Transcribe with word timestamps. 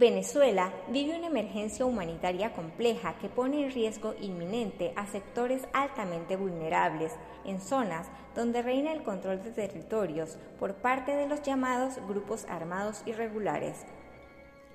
Venezuela 0.00 0.72
vive 0.88 1.14
una 1.14 1.26
emergencia 1.26 1.84
humanitaria 1.84 2.54
compleja 2.54 3.18
que 3.18 3.28
pone 3.28 3.62
en 3.62 3.70
riesgo 3.70 4.14
inminente 4.18 4.94
a 4.96 5.06
sectores 5.06 5.68
altamente 5.74 6.36
vulnerables 6.36 7.12
en 7.44 7.60
zonas 7.60 8.08
donde 8.34 8.62
reina 8.62 8.94
el 8.94 9.02
control 9.02 9.42
de 9.42 9.50
territorios 9.50 10.38
por 10.58 10.76
parte 10.76 11.14
de 11.14 11.28
los 11.28 11.42
llamados 11.42 11.98
grupos 12.08 12.46
armados 12.46 13.02
irregulares. 13.04 13.84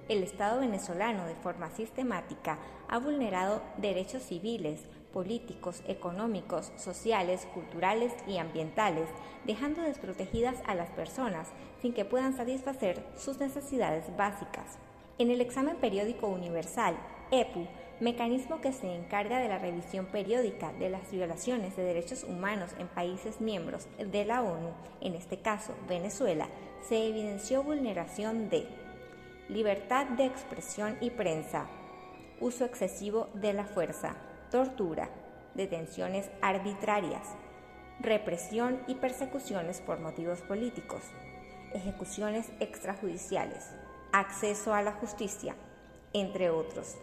El 0.10 0.22
Estado 0.22 0.60
venezolano 0.60 1.26
de 1.26 1.34
forma 1.34 1.72
sistemática 1.72 2.60
ha 2.88 3.00
vulnerado 3.00 3.64
derechos 3.78 4.22
civiles, 4.22 4.86
políticos, 5.12 5.82
económicos, 5.88 6.72
sociales, 6.76 7.48
culturales 7.52 8.14
y 8.28 8.38
ambientales, 8.38 9.10
dejando 9.44 9.82
desprotegidas 9.82 10.58
a 10.68 10.76
las 10.76 10.92
personas 10.92 11.48
sin 11.82 11.96
que 11.96 12.06
puedan 12.06 12.38
satisfacer 12.38 13.04
sus 13.18 13.40
necesidades 13.40 14.16
básicas. 14.16 14.78
En 15.18 15.32
el 15.32 15.40
examen 15.40 15.78
periódico 15.78 16.28
universal, 16.28 16.98
EPU, 17.32 17.68
mecanismo 18.02 18.60
que 18.60 18.74
se 18.74 18.94
encarga 18.94 19.40
de 19.40 19.48
la 19.48 19.58
revisión 19.58 20.08
periódica 20.08 20.74
de 20.74 20.90
las 20.90 21.10
violaciones 21.10 21.78
de 21.78 21.84
derechos 21.84 22.26
humanos 22.26 22.72
en 22.80 22.90
países 22.90 23.40
miembros 23.40 23.88
de 23.98 24.26
la 24.26 24.42
ONU, 24.42 24.72
en 25.00 25.16
este 25.16 25.38
caso 25.38 25.74
Venezuela, 25.88 26.50
se 26.82 27.08
evidenció 27.08 27.64
vulneración 27.64 28.50
de 28.50 28.68
libertad 29.48 30.06
de 30.08 30.26
expresión 30.26 30.98
y 31.00 31.12
prensa, 31.12 31.68
uso 32.42 32.66
excesivo 32.66 33.30
de 33.36 33.54
la 33.54 33.64
fuerza, 33.64 34.18
tortura, 34.52 35.10
detenciones 35.54 36.30
arbitrarias, 36.42 37.26
represión 38.02 38.82
y 38.88 38.96
persecuciones 38.96 39.80
por 39.80 40.02
motivos 40.02 40.42
políticos, 40.42 41.04
ejecuciones 41.74 42.52
extrajudiciales, 42.60 43.70
acceso 44.20 44.74
a 44.74 44.82
la 44.82 44.94
justicia, 44.94 45.56
entre 46.14 46.50
otros. 46.50 46.96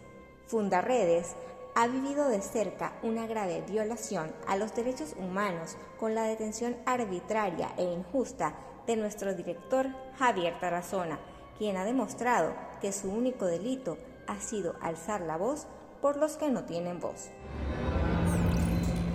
Fundaredes 0.47 1.35
ha 1.75 1.87
vivido 1.87 2.27
de 2.27 2.41
cerca 2.41 2.93
una 3.03 3.25
grave 3.27 3.63
violación 3.67 4.31
a 4.47 4.55
los 4.57 4.75
derechos 4.75 5.15
humanos 5.17 5.77
con 5.99 6.15
la 6.15 6.23
detención 6.23 6.75
arbitraria 6.85 7.73
e 7.77 7.83
injusta 7.83 8.55
de 8.85 8.95
nuestro 8.95 9.33
director 9.33 9.87
Javier 10.17 10.59
Tarazona, 10.59 11.19
quien 11.57 11.77
ha 11.77 11.85
demostrado 11.85 12.53
que 12.81 12.91
su 12.91 13.11
único 13.11 13.45
delito 13.45 13.97
ha 14.27 14.39
sido 14.39 14.75
alzar 14.81 15.21
la 15.21 15.37
voz 15.37 15.67
por 16.01 16.17
los 16.17 16.35
que 16.37 16.49
no 16.49 16.65
tienen 16.65 16.99
voz. 16.99 17.29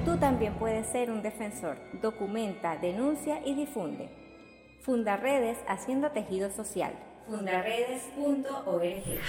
Tú 0.04 0.16
también 0.16 0.54
puedes 0.54 0.86
ser 0.86 1.10
un 1.10 1.22
defensor. 1.22 1.76
Documenta, 2.00 2.76
denuncia 2.76 3.44
y 3.44 3.54
difunde. 3.54 4.08
Fundaredes 4.80 5.58
haciendo 5.68 6.12
tejido 6.12 6.50
social. 6.50 6.94
Fundaredes.org. 7.28 9.20